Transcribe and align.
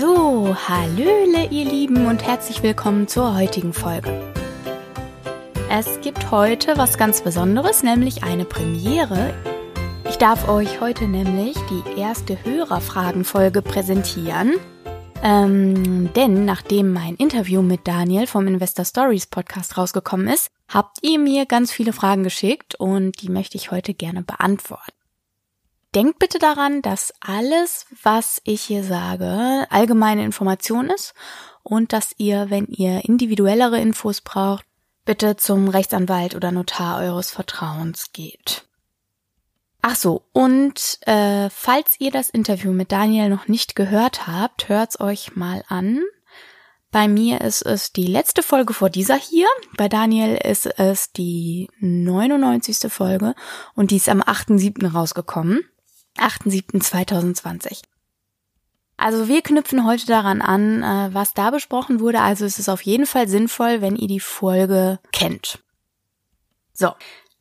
So, 0.00 0.56
hallöle 0.56 1.50
ihr 1.50 1.66
Lieben 1.66 2.06
und 2.06 2.26
herzlich 2.26 2.62
willkommen 2.62 3.06
zur 3.06 3.36
heutigen 3.36 3.74
Folge. 3.74 4.32
Es 5.68 6.00
gibt 6.00 6.30
heute 6.30 6.78
was 6.78 6.96
ganz 6.96 7.20
Besonderes, 7.20 7.82
nämlich 7.82 8.24
eine 8.24 8.46
Premiere. 8.46 9.34
Ich 10.08 10.16
darf 10.16 10.48
euch 10.48 10.80
heute 10.80 11.06
nämlich 11.06 11.54
die 11.68 12.00
erste 12.00 12.42
Hörerfragenfolge 12.42 13.60
präsentieren. 13.60 14.54
Ähm, 15.22 16.10
denn 16.14 16.46
nachdem 16.46 16.94
mein 16.94 17.16
Interview 17.16 17.60
mit 17.60 17.86
Daniel 17.86 18.26
vom 18.26 18.46
Investor 18.46 18.86
Stories 18.86 19.26
Podcast 19.26 19.76
rausgekommen 19.76 20.28
ist, 20.28 20.50
habt 20.68 20.96
ihr 21.02 21.18
mir 21.18 21.44
ganz 21.44 21.72
viele 21.72 21.92
Fragen 21.92 22.24
geschickt 22.24 22.74
und 22.74 23.20
die 23.20 23.28
möchte 23.28 23.58
ich 23.58 23.70
heute 23.70 23.92
gerne 23.92 24.22
beantworten. 24.22 24.99
Denkt 25.94 26.20
bitte 26.20 26.38
daran, 26.38 26.82
dass 26.82 27.12
alles, 27.20 27.86
was 28.02 28.40
ich 28.44 28.62
hier 28.62 28.84
sage, 28.84 29.66
allgemeine 29.70 30.24
Information 30.24 30.88
ist 30.88 31.14
und 31.64 31.92
dass 31.92 32.14
ihr, 32.16 32.48
wenn 32.48 32.66
ihr 32.66 33.04
individuellere 33.04 33.80
Infos 33.80 34.20
braucht, 34.20 34.64
bitte 35.04 35.36
zum 35.36 35.68
Rechtsanwalt 35.68 36.36
oder 36.36 36.52
Notar 36.52 37.00
eures 37.00 37.32
Vertrauens 37.32 38.12
geht. 38.12 38.64
Ach 39.82 39.96
so, 39.96 40.26
und 40.32 40.98
äh, 41.06 41.48
falls 41.50 41.98
ihr 41.98 42.10
das 42.10 42.30
Interview 42.30 42.70
mit 42.70 42.92
Daniel 42.92 43.28
noch 43.28 43.48
nicht 43.48 43.74
gehört 43.74 44.26
habt, 44.26 44.68
hört's 44.68 45.00
euch 45.00 45.34
mal 45.34 45.64
an. 45.68 46.02
Bei 46.92 47.08
mir 47.08 47.40
ist 47.40 47.62
es 47.62 47.92
die 47.92 48.06
letzte 48.06 48.42
Folge 48.42 48.74
vor 48.74 48.90
dieser 48.90 49.16
hier. 49.16 49.46
Bei 49.76 49.88
Daniel 49.88 50.36
ist 50.36 50.66
es 50.66 51.12
die 51.12 51.68
99. 51.78 52.92
Folge 52.92 53.34
und 53.74 53.90
die 53.90 53.96
ist 53.96 54.08
am 54.08 54.20
8.7. 54.20 54.92
rausgekommen. 54.92 55.64
8.7.2020. 56.18 57.82
Also 58.96 59.28
wir 59.28 59.40
knüpfen 59.40 59.86
heute 59.86 60.06
daran 60.06 60.42
an, 60.42 60.82
äh, 60.82 61.14
was 61.14 61.32
da 61.32 61.50
besprochen 61.50 62.00
wurde. 62.00 62.20
Also 62.20 62.44
es 62.44 62.58
ist 62.58 62.68
auf 62.68 62.82
jeden 62.82 63.06
Fall 63.06 63.28
sinnvoll, 63.28 63.80
wenn 63.80 63.96
ihr 63.96 64.08
die 64.08 64.20
Folge 64.20 64.98
kennt. 65.10 65.60
So, 66.74 66.94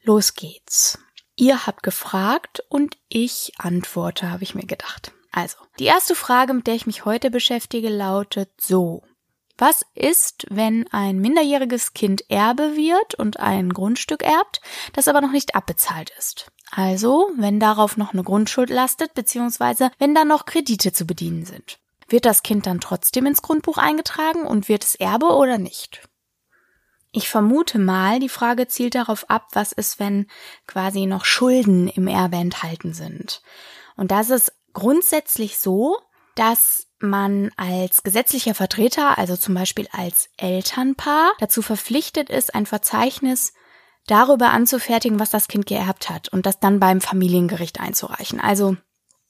los 0.04 0.36
geht's. 0.36 1.00
Ihr 1.36 1.66
habt 1.66 1.84
gefragt 1.84 2.64
und 2.70 2.98
ich 3.08 3.54
antworte, 3.58 4.32
habe 4.32 4.44
ich 4.44 4.56
mir 4.56 4.66
gedacht. 4.66 5.14
Also, 5.32 5.58
die 5.80 5.86
erste 5.86 6.16
Frage, 6.16 6.54
mit 6.54 6.68
der 6.68 6.76
ich 6.76 6.86
mich 6.86 7.06
heute 7.06 7.30
beschäftige, 7.30 7.90
lautet 7.90 8.50
so. 8.60 9.04
Was 9.58 9.86
ist, 9.94 10.46
wenn 10.50 10.88
ein 10.92 11.20
minderjähriges 11.20 11.94
Kind 11.94 12.30
Erbe 12.30 12.76
wird 12.76 13.16
und 13.16 13.40
ein 13.40 13.72
Grundstück 13.72 14.24
erbt, 14.24 14.62
das 14.94 15.08
aber 15.08 15.22
noch 15.22 15.32
nicht 15.32 15.56
abbezahlt 15.56 16.12
ist? 16.18 16.52
Also, 16.72 17.32
wenn 17.36 17.60
darauf 17.60 17.98
noch 17.98 18.14
eine 18.14 18.24
Grundschuld 18.24 18.70
lastet, 18.70 19.14
beziehungsweise 19.14 19.92
wenn 19.98 20.14
da 20.14 20.26
noch 20.26 20.46
Kredite 20.46 20.94
zu 20.94 21.06
bedienen 21.06 21.46
sind. 21.46 21.80
Wird 22.08 22.26
das 22.26 22.44
Kind 22.44 22.66
dann 22.66 22.80
trotzdem 22.80 23.26
ins 23.26 23.42
Grundbuch 23.42 23.78
eingetragen 23.78 24.44
und 24.46 24.68
wird 24.68 24.84
es 24.84 24.96
Erbe 24.96 25.28
oder 25.28 25.58
nicht? 25.58 26.02
Ich 27.12 27.30
vermute 27.30 27.80
mal, 27.80 28.20
die 28.20 28.30
Frage 28.30 28.68
zielt 28.68 28.94
darauf 28.94 29.30
ab, 29.30 29.48
was 29.54 29.72
ist, 29.72 30.00
wenn 30.00 30.28
quasi 30.68 31.08
noch 31.08 31.26
Schulden 31.26 31.88
im 31.88 32.08
Erbe 32.08 32.38
enthalten 32.38 32.94
sind. 32.94 33.42
Und 33.96 34.12
das 34.12 34.30
ist 34.30 34.54
grundsätzlich 34.74 35.58
so, 35.58 35.98
dass 36.36 36.88
man 37.00 37.52
als 37.58 38.04
gesetzlicher 38.04 38.54
Vertreter, 38.54 39.18
also 39.18 39.36
zum 39.36 39.56
Beispiel 39.56 39.88
als 39.92 40.30
Elternpaar, 40.38 41.32
dazu 41.40 41.62
verpflichtet 41.62 42.30
ist, 42.30 42.54
ein 42.54 42.66
Verzeichnis 42.66 43.54
darüber 44.10 44.50
anzufertigen, 44.52 45.20
was 45.20 45.30
das 45.30 45.48
Kind 45.48 45.66
geerbt 45.66 46.10
hat 46.10 46.30
und 46.30 46.46
das 46.46 46.60
dann 46.60 46.80
beim 46.80 47.02
Familiengericht 47.02 47.80
einzureichen. 47.80 48.40
Also 48.40 48.78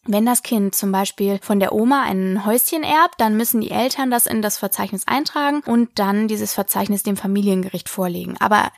wenn 0.05 0.25
das 0.25 0.43
Kind 0.43 0.73
zum 0.75 0.91
Beispiel 0.91 1.39
von 1.41 1.59
der 1.59 1.73
Oma 1.73 2.03
ein 2.03 2.45
Häuschen 2.45 2.83
erbt, 2.83 3.19
dann 3.19 3.35
müssen 3.35 3.61
die 3.61 3.71
Eltern 3.71 4.09
das 4.09 4.25
in 4.25 4.41
das 4.41 4.57
Verzeichnis 4.57 5.05
eintragen 5.05 5.61
und 5.65 5.99
dann 5.99 6.27
dieses 6.27 6.53
Verzeichnis 6.53 7.03
dem 7.03 7.17
Familiengericht 7.17 7.89
vorlegen. 7.89 8.37
Aber 8.39 8.71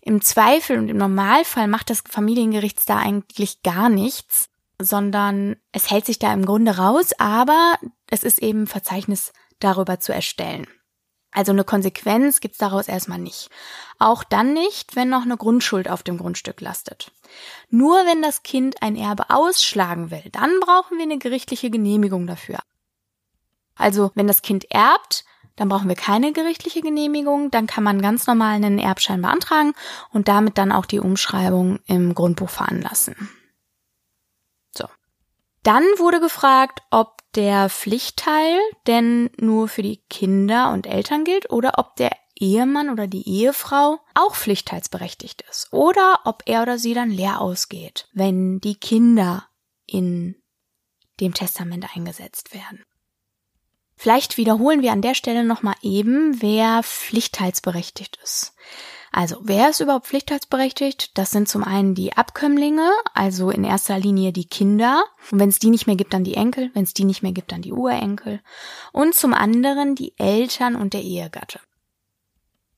im 0.00 0.22
Zweifel 0.22 0.78
und 0.78 0.88
im 0.88 0.96
Normalfall 0.96 1.66
macht 1.66 1.90
das 1.90 2.02
Familiengericht 2.08 2.88
da 2.88 2.98
eigentlich 2.98 3.62
gar 3.62 3.88
nichts, 3.88 4.48
sondern 4.80 5.56
es 5.72 5.90
hält 5.90 6.06
sich 6.06 6.20
da 6.20 6.32
im 6.32 6.46
Grunde 6.46 6.78
raus, 6.78 7.10
aber 7.18 7.74
es 8.08 8.22
ist 8.22 8.38
eben 8.38 8.66
Verzeichnis 8.66 9.32
darüber 9.58 9.98
zu 9.98 10.14
erstellen. 10.14 10.66
Also 11.30 11.52
eine 11.52 11.64
Konsequenz 11.64 12.40
gibt's 12.40 12.58
daraus 12.58 12.88
erstmal 12.88 13.18
nicht. 13.18 13.50
Auch 13.98 14.24
dann 14.24 14.54
nicht, 14.54 14.96
wenn 14.96 15.10
noch 15.10 15.22
eine 15.22 15.36
Grundschuld 15.36 15.88
auf 15.88 16.02
dem 16.02 16.18
Grundstück 16.18 16.60
lastet. 16.60 17.12
Nur 17.70 17.96
wenn 18.06 18.22
das 18.22 18.42
Kind 18.42 18.82
ein 18.82 18.96
Erbe 18.96 19.30
ausschlagen 19.30 20.10
will, 20.10 20.24
dann 20.32 20.50
brauchen 20.60 20.96
wir 20.96 21.04
eine 21.04 21.18
gerichtliche 21.18 21.70
Genehmigung 21.70 22.26
dafür. 22.26 22.58
Also 23.76 24.10
wenn 24.14 24.26
das 24.26 24.42
Kind 24.42 24.70
erbt, 24.70 25.24
dann 25.56 25.68
brauchen 25.68 25.88
wir 25.88 25.96
keine 25.96 26.32
gerichtliche 26.32 26.80
Genehmigung, 26.80 27.50
dann 27.50 27.66
kann 27.66 27.84
man 27.84 28.00
ganz 28.00 28.26
normal 28.26 28.54
einen 28.54 28.78
Erbschein 28.78 29.20
beantragen 29.20 29.74
und 30.10 30.28
damit 30.28 30.56
dann 30.56 30.72
auch 30.72 30.86
die 30.86 31.00
Umschreibung 31.00 31.80
im 31.86 32.14
Grundbuch 32.14 32.50
veranlassen. 32.50 33.28
Dann 35.68 35.82
wurde 35.98 36.20
gefragt, 36.20 36.80
ob 36.90 37.17
der 37.34 37.68
Pflichtteil 37.68 38.58
denn 38.86 39.30
nur 39.38 39.68
für 39.68 39.82
die 39.82 40.02
Kinder 40.08 40.72
und 40.72 40.86
Eltern 40.86 41.24
gilt 41.24 41.50
oder 41.50 41.72
ob 41.78 41.96
der 41.96 42.10
Ehemann 42.34 42.90
oder 42.90 43.06
die 43.06 43.28
Ehefrau 43.28 43.98
auch 44.14 44.34
pflichtteilsberechtigt 44.34 45.42
ist 45.50 45.72
oder 45.72 46.20
ob 46.24 46.42
er 46.46 46.62
oder 46.62 46.78
sie 46.78 46.94
dann 46.94 47.10
leer 47.10 47.40
ausgeht, 47.40 48.08
wenn 48.12 48.60
die 48.60 48.76
Kinder 48.76 49.48
in 49.86 50.36
dem 51.20 51.34
Testament 51.34 51.86
eingesetzt 51.96 52.54
werden. 52.54 52.84
Vielleicht 53.96 54.36
wiederholen 54.36 54.82
wir 54.82 54.92
an 54.92 55.02
der 55.02 55.14
Stelle 55.14 55.42
nochmal 55.42 55.74
eben, 55.82 56.40
wer 56.40 56.82
pflichtteilsberechtigt 56.84 58.16
ist. 58.22 58.54
Also, 59.12 59.36
wer 59.42 59.70
ist 59.70 59.80
überhaupt 59.80 60.06
pflichtheitsberechtigt? 60.06 61.16
Das 61.16 61.30
sind 61.30 61.48
zum 61.48 61.64
einen 61.64 61.94
die 61.94 62.16
Abkömmlinge, 62.16 62.90
also 63.14 63.50
in 63.50 63.64
erster 63.64 63.98
Linie 63.98 64.32
die 64.32 64.46
Kinder. 64.46 65.04
Und 65.30 65.40
wenn 65.40 65.48
es 65.48 65.58
die 65.58 65.70
nicht 65.70 65.86
mehr 65.86 65.96
gibt, 65.96 66.12
dann 66.12 66.24
die 66.24 66.34
Enkel. 66.34 66.70
Wenn 66.74 66.84
es 66.84 66.94
die 66.94 67.04
nicht 67.04 67.22
mehr 67.22 67.32
gibt, 67.32 67.52
dann 67.52 67.62
die 67.62 67.72
Urenkel. 67.72 68.40
Und 68.92 69.14
zum 69.14 69.32
anderen 69.32 69.94
die 69.94 70.12
Eltern 70.18 70.76
und 70.76 70.92
der 70.92 71.02
Ehegatte. 71.02 71.60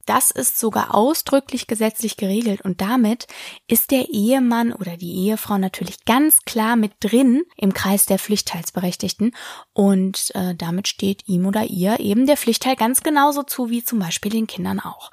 Das 0.07 0.33
ist 0.33 0.59
sogar 0.59 0.95
ausdrücklich 0.95 1.69
gesetzlich 1.69 2.17
geregelt 2.17 2.63
und 2.63 2.81
damit 2.81 3.29
ist 3.69 3.93
der 3.93 4.09
Ehemann 4.09 4.73
oder 4.73 4.97
die 4.97 5.15
Ehefrau 5.27 5.57
natürlich 5.57 6.05
ganz 6.05 6.41
klar 6.45 6.75
mit 6.75 6.93
drin 6.99 7.45
im 7.57 7.75
Kreis 7.75 8.07
der 8.07 8.19
Pflichtteilsberechtigten 8.19 9.37
und 9.73 10.33
äh, 10.35 10.57
damit 10.57 10.89
steht 10.89 11.29
ihm 11.29 11.47
oder 11.47 11.65
ihr 11.65 12.01
eben 12.01 12.27
der 12.27 12.37
Pflichtteil 12.37 12.75
ganz 12.75 13.05
genauso 13.05 13.45
zu 13.45 13.71
wie 13.71 13.85
zum 13.85 14.01
Beispiel 14.01 14.33
den 14.33 14.49
Kindern 14.49 14.81
auch. 14.81 15.13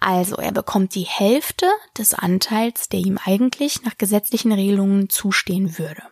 Also 0.00 0.36
er 0.36 0.52
bekommt 0.52 0.94
die 0.94 1.04
Hälfte 1.04 1.66
des 1.96 2.14
Anteils, 2.14 2.88
der 2.88 3.00
ihm 3.00 3.18
eigentlich 3.22 3.82
nach 3.82 3.98
gesetzlichen 3.98 4.50
Regelungen 4.50 5.10
zustehen 5.10 5.78
würde. 5.78 6.02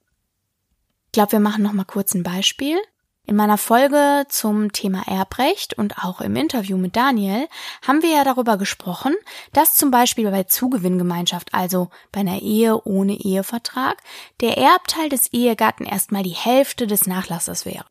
Ich 1.06 1.12
glaube, 1.12 1.32
wir 1.32 1.40
machen 1.40 1.62
noch 1.62 1.72
mal 1.72 1.84
kurz 1.84 2.14
ein 2.14 2.22
Beispiel. 2.22 2.76
In 3.24 3.36
meiner 3.36 3.58
Folge 3.58 4.24
zum 4.28 4.72
Thema 4.72 5.06
Erbrecht 5.06 5.74
und 5.74 5.98
auch 5.98 6.20
im 6.20 6.36
Interview 6.36 6.78
mit 6.78 6.96
Daniel 6.96 7.46
haben 7.86 8.02
wir 8.02 8.10
ja 8.10 8.24
darüber 8.24 8.56
gesprochen, 8.56 9.14
dass 9.52 9.76
zum 9.76 9.90
Beispiel 9.90 10.30
bei 10.30 10.44
Zugewinngemeinschaft, 10.44 11.52
also 11.52 11.90
bei 12.10 12.20
einer 12.20 12.40
Ehe 12.40 12.82
ohne 12.84 13.14
Ehevertrag, 13.14 14.02
der 14.40 14.56
Erbteil 14.56 15.10
des 15.10 15.32
Ehegatten 15.32 15.84
erstmal 15.84 16.22
die 16.22 16.30
Hälfte 16.30 16.86
des 16.86 17.06
Nachlasses 17.06 17.66
wäre. 17.66 17.84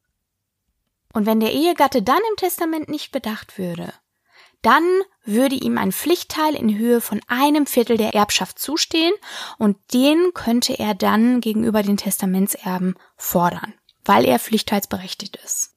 Und 1.13 1.25
wenn 1.25 1.39
der 1.39 1.53
Ehegatte 1.53 2.01
dann 2.01 2.21
im 2.31 2.35
Testament 2.37 2.89
nicht 2.89 3.11
bedacht 3.11 3.59
würde, 3.59 3.93
dann 4.61 4.83
würde 5.23 5.55
ihm 5.55 5.77
ein 5.77 5.91
Pflichtteil 5.91 6.55
in 6.55 6.77
Höhe 6.77 7.01
von 7.01 7.21
einem 7.27 7.65
Viertel 7.65 7.97
der 7.97 8.13
Erbschaft 8.13 8.59
zustehen 8.59 9.13
und 9.57 9.77
den 9.93 10.33
könnte 10.33 10.77
er 10.77 10.93
dann 10.93 11.41
gegenüber 11.41 11.83
den 11.83 11.97
Testamentserben 11.97 12.95
fordern, 13.15 13.73
weil 14.05 14.25
er 14.25 14.39
pflichtteilsberechtigt 14.39 15.37
ist. 15.43 15.75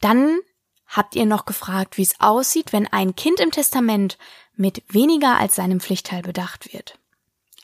Dann 0.00 0.38
habt 0.86 1.14
ihr 1.14 1.26
noch 1.26 1.46
gefragt, 1.46 1.96
wie 1.96 2.02
es 2.02 2.20
aussieht, 2.20 2.72
wenn 2.72 2.86
ein 2.86 3.14
Kind 3.16 3.40
im 3.40 3.50
Testament 3.50 4.18
mit 4.56 4.82
weniger 4.88 5.38
als 5.38 5.54
seinem 5.54 5.80
Pflichtteil 5.80 6.22
bedacht 6.22 6.72
wird. 6.72 6.99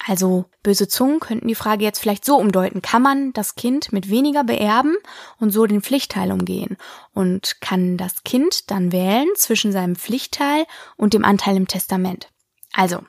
Also 0.04 0.44
böse 0.62 0.88
Zungen 0.88 1.20
könnten 1.20 1.48
die 1.48 1.54
Frage 1.54 1.84
jetzt 1.84 1.98
vielleicht 1.98 2.24
so 2.24 2.36
umdeuten. 2.36 2.82
Kann 2.82 3.02
man 3.02 3.32
das 3.32 3.54
Kind 3.54 3.92
mit 3.92 4.10
weniger 4.10 4.44
beerben 4.44 4.96
und 5.38 5.50
so 5.50 5.66
den 5.66 5.82
Pflichtteil 5.82 6.32
umgehen? 6.32 6.76
Und 7.12 7.60
kann 7.60 7.96
das 7.96 8.22
Kind 8.22 8.70
dann 8.70 8.92
wählen 8.92 9.28
zwischen 9.36 9.72
seinem 9.72 9.96
Pflichtteil 9.96 10.66
und 10.96 11.14
dem 11.14 11.24
Anteil 11.24 11.56
im 11.56 11.66
Testament? 11.66 12.30
Also, 12.72 13.04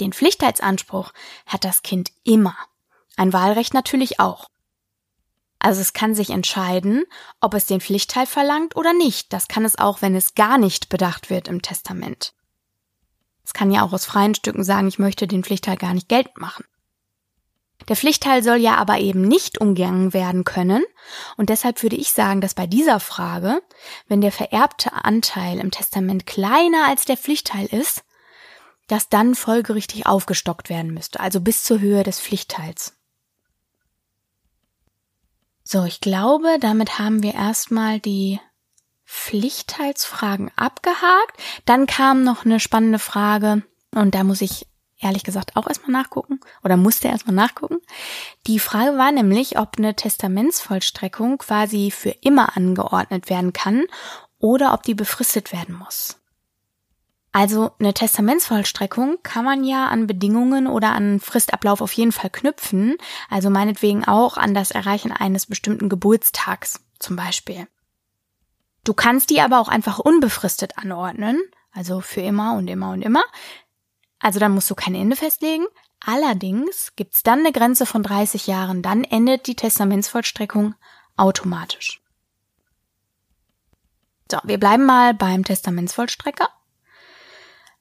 den 0.00 0.12
Pflichtteilsanspruch 0.12 1.12
hat 1.46 1.64
das 1.64 1.82
Kind 1.82 2.10
immer. 2.24 2.56
Ein 3.16 3.32
Wahlrecht 3.32 3.74
natürlich 3.74 4.18
auch. 4.18 4.48
Also 5.58 5.82
es 5.82 5.92
kann 5.92 6.14
sich 6.14 6.30
entscheiden, 6.30 7.04
ob 7.40 7.52
es 7.52 7.66
den 7.66 7.82
Pflichtteil 7.82 8.26
verlangt 8.26 8.76
oder 8.76 8.94
nicht. 8.94 9.32
Das 9.32 9.46
kann 9.46 9.66
es 9.66 9.78
auch, 9.78 10.00
wenn 10.00 10.16
es 10.16 10.34
gar 10.34 10.56
nicht 10.56 10.88
bedacht 10.88 11.28
wird 11.28 11.48
im 11.48 11.60
Testament. 11.60 12.32
Es 13.44 13.52
kann 13.52 13.70
ja 13.70 13.82
auch 13.82 13.92
aus 13.92 14.04
freien 14.04 14.34
Stücken 14.34 14.64
sagen, 14.64 14.88
ich 14.88 14.98
möchte 14.98 15.26
den 15.26 15.44
Pflichtteil 15.44 15.76
gar 15.76 15.94
nicht 15.94 16.08
geltend 16.08 16.38
machen. 16.38 16.64
Der 17.88 17.96
Pflichtteil 17.96 18.42
soll 18.42 18.58
ja 18.58 18.76
aber 18.76 18.98
eben 18.98 19.22
nicht 19.22 19.60
umgangen 19.60 20.12
werden 20.12 20.44
können. 20.44 20.84
Und 21.36 21.48
deshalb 21.48 21.82
würde 21.82 21.96
ich 21.96 22.12
sagen, 22.12 22.40
dass 22.40 22.54
bei 22.54 22.66
dieser 22.66 23.00
Frage, 23.00 23.62
wenn 24.06 24.20
der 24.20 24.32
vererbte 24.32 24.92
Anteil 24.92 25.58
im 25.58 25.70
Testament 25.70 26.26
kleiner 26.26 26.86
als 26.88 27.04
der 27.04 27.16
Pflichtteil 27.16 27.66
ist, 27.66 28.04
dass 28.86 29.08
dann 29.08 29.34
folgerichtig 29.34 30.06
aufgestockt 30.06 30.68
werden 30.68 30.92
müsste, 30.92 31.20
also 31.20 31.40
bis 31.40 31.62
zur 31.62 31.80
Höhe 31.80 32.02
des 32.02 32.20
Pflichtteils. 32.20 32.96
So, 35.62 35.84
ich 35.84 36.00
glaube, 36.00 36.58
damit 36.60 36.98
haben 36.98 37.22
wir 37.22 37.34
erstmal 37.34 38.00
die 38.00 38.40
Pflichtteilsfragen 39.10 40.52
abgehakt. 40.54 41.36
Dann 41.64 41.86
kam 41.86 42.22
noch 42.22 42.44
eine 42.44 42.60
spannende 42.60 43.00
Frage 43.00 43.62
und 43.92 44.14
da 44.14 44.22
muss 44.22 44.40
ich 44.40 44.68
ehrlich 45.00 45.24
gesagt 45.24 45.56
auch 45.56 45.66
erstmal 45.66 45.90
nachgucken 45.90 46.38
oder 46.62 46.76
musste 46.76 47.08
erstmal 47.08 47.34
nachgucken. 47.34 47.78
Die 48.46 48.60
Frage 48.60 48.96
war 48.96 49.10
nämlich, 49.10 49.58
ob 49.58 49.78
eine 49.78 49.96
Testamentsvollstreckung 49.96 51.38
quasi 51.38 51.90
für 51.90 52.10
immer 52.10 52.56
angeordnet 52.56 53.28
werden 53.28 53.52
kann 53.52 53.84
oder 54.38 54.72
ob 54.74 54.84
die 54.84 54.94
befristet 54.94 55.52
werden 55.52 55.74
muss. 55.74 56.16
Also 57.32 57.72
eine 57.80 57.94
Testamentsvollstreckung 57.94 59.18
kann 59.24 59.44
man 59.44 59.64
ja 59.64 59.88
an 59.88 60.06
Bedingungen 60.06 60.68
oder 60.68 60.92
an 60.92 61.18
Fristablauf 61.18 61.80
auf 61.80 61.92
jeden 61.92 62.12
Fall 62.12 62.30
knüpfen, 62.30 62.96
also 63.28 63.50
meinetwegen 63.50 64.04
auch 64.04 64.36
an 64.36 64.54
das 64.54 64.70
Erreichen 64.70 65.10
eines 65.10 65.46
bestimmten 65.46 65.88
Geburtstags 65.88 66.80
zum 66.98 67.16
Beispiel. 67.16 67.66
Du 68.84 68.94
kannst 68.94 69.30
die 69.30 69.40
aber 69.40 69.60
auch 69.60 69.68
einfach 69.68 69.98
unbefristet 69.98 70.78
anordnen, 70.78 71.40
also 71.72 72.00
für 72.00 72.20
immer 72.20 72.54
und 72.54 72.68
immer 72.68 72.90
und 72.90 73.02
immer. 73.02 73.24
Also 74.18 74.38
dann 74.38 74.52
musst 74.52 74.70
du 74.70 74.74
kein 74.74 74.94
Ende 74.94 75.16
festlegen. 75.16 75.66
Allerdings 76.04 76.94
gibt's 76.96 77.22
dann 77.22 77.40
eine 77.40 77.52
Grenze 77.52 77.84
von 77.84 78.02
30 78.02 78.46
Jahren, 78.46 78.82
dann 78.82 79.04
endet 79.04 79.46
die 79.46 79.54
Testamentsvollstreckung 79.54 80.74
automatisch. 81.16 82.02
So, 84.30 84.38
wir 84.44 84.58
bleiben 84.58 84.86
mal 84.86 85.12
beim 85.12 85.44
Testamentsvollstrecker. 85.44 86.48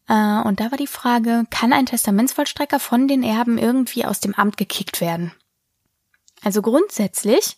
Äh, 0.07 0.41
und 0.41 0.59
da 0.59 0.71
war 0.71 0.77
die 0.77 0.87
Frage, 0.87 1.45
kann 1.49 1.71
ein 1.71 1.85
Testamentsvollstrecker 1.85 2.79
von 2.79 3.07
den 3.07 3.23
Erben 3.23 3.57
irgendwie 3.57 4.03
aus 4.03 4.19
dem 4.19 4.33
Amt 4.33 4.57
gekickt 4.57 4.99
werden? 4.99 5.31
Also 6.43 6.61
grundsätzlich 6.61 7.57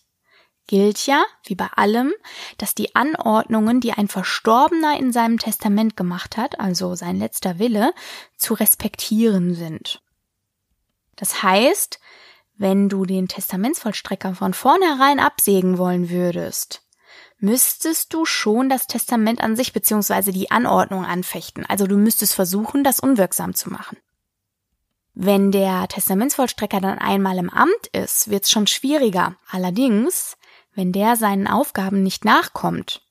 gilt 0.66 1.06
ja, 1.06 1.24
wie 1.44 1.54
bei 1.54 1.68
allem, 1.76 2.12
dass 2.58 2.74
die 2.74 2.94
Anordnungen, 2.94 3.80
die 3.80 3.92
ein 3.92 4.08
Verstorbener 4.08 4.98
in 4.98 5.12
seinem 5.12 5.38
Testament 5.38 5.96
gemacht 5.96 6.36
hat, 6.36 6.60
also 6.60 6.94
sein 6.94 7.18
letzter 7.18 7.58
Wille, 7.58 7.92
zu 8.36 8.54
respektieren 8.54 9.54
sind. 9.54 10.02
Das 11.16 11.42
heißt, 11.42 12.00
wenn 12.56 12.88
du 12.88 13.04
den 13.04 13.28
Testamentsvollstrecker 13.28 14.34
von 14.34 14.54
vornherein 14.54 15.20
absägen 15.20 15.78
wollen 15.78 16.10
würdest, 16.10 16.82
müsstest 17.38 18.14
du 18.14 18.24
schon 18.24 18.68
das 18.68 18.86
Testament 18.86 19.42
an 19.42 19.56
sich 19.56 19.72
bzw. 19.72 20.30
die 20.30 20.50
Anordnung 20.50 21.04
anfechten. 21.04 21.66
Also 21.66 21.86
du 21.86 21.96
müsstest 21.96 22.34
versuchen, 22.34 22.84
das 22.84 23.00
unwirksam 23.00 23.54
zu 23.54 23.70
machen. 23.70 23.98
Wenn 25.14 25.50
der 25.50 25.88
Testamentsvollstrecker 25.88 26.80
dann 26.80 26.98
einmal 26.98 27.36
im 27.38 27.50
Amt 27.50 27.88
ist, 27.92 28.30
wird's 28.30 28.50
schon 28.50 28.66
schwieriger. 28.66 29.36
Allerdings, 29.50 30.36
wenn 30.74 30.92
der 30.92 31.16
seinen 31.16 31.46
Aufgaben 31.46 32.02
nicht 32.02 32.24
nachkommt, 32.24 33.02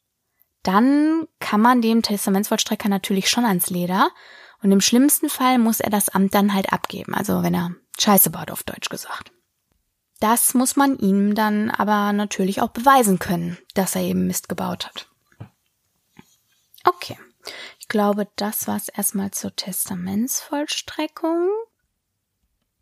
dann 0.63 1.27
kann 1.39 1.61
man 1.61 1.81
dem 1.81 2.01
Testamentsvollstrecker 2.01 2.89
natürlich 2.89 3.29
schon 3.29 3.45
ans 3.45 3.69
Leder 3.69 4.09
und 4.61 4.71
im 4.71 4.81
schlimmsten 4.81 5.29
Fall 5.29 5.57
muss 5.57 5.79
er 5.79 5.89
das 5.89 6.09
Amt 6.09 6.33
dann 6.33 6.53
halt 6.53 6.71
abgeben, 6.71 7.13
also 7.13 7.43
wenn 7.43 7.53
er 7.53 7.71
Scheiße 7.99 8.29
baut 8.29 8.51
auf 8.51 8.63
Deutsch 8.63 8.89
gesagt. 8.89 9.31
Das 10.19 10.53
muss 10.53 10.75
man 10.75 10.97
ihm 10.99 11.33
dann 11.33 11.71
aber 11.71 12.13
natürlich 12.13 12.61
auch 12.61 12.69
beweisen 12.69 13.17
können, 13.17 13.57
dass 13.73 13.95
er 13.95 14.03
eben 14.03 14.27
Mist 14.27 14.49
gebaut 14.49 14.87
hat. 14.87 15.09
Okay. 16.83 17.17
Ich 17.79 17.87
glaube, 17.87 18.27
das 18.35 18.67
war's 18.67 18.87
erstmal 18.87 19.31
zur 19.31 19.55
Testamentsvollstreckung. 19.55 21.49